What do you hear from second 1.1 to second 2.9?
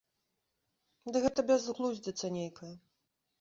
Ды гэта бязглудзіца нейкая.